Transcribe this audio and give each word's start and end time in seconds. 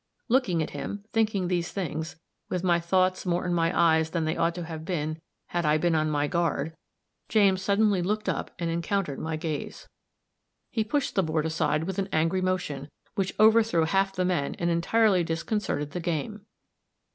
Looking 0.29 0.63
at 0.63 0.71
him, 0.71 1.05
thinking 1.13 1.47
these 1.47 1.71
things, 1.71 2.15
with 2.49 2.63
my 2.63 2.79
thoughts 2.79 3.23
more 3.23 3.45
in 3.45 3.53
my 3.53 3.71
eyes 3.79 4.09
than 4.09 4.25
they 4.25 4.35
ought 4.35 4.55
to 4.55 4.63
have 4.65 4.83
been 4.83 5.21
had 5.49 5.63
I 5.63 5.77
been 5.77 5.93
on 5.93 6.09
my 6.09 6.25
guard, 6.25 6.75
James 7.29 7.61
suddenly 7.61 8.01
looked 8.01 8.27
up 8.27 8.49
and 8.57 8.71
encountered 8.71 9.19
my 9.19 9.35
gaze. 9.35 9.87
He 10.71 10.83
pushed 10.83 11.13
the 11.13 11.21
board 11.21 11.45
aside 11.45 11.83
with 11.83 11.99
an 11.99 12.09
angry 12.11 12.41
motion, 12.41 12.89
which 13.13 13.39
overthrew 13.39 13.83
half 13.83 14.11
the 14.15 14.25
men 14.25 14.55
and 14.57 14.71
entirely 14.71 15.23
disconcerted 15.23 15.91
the 15.91 15.99
game. 15.99 16.47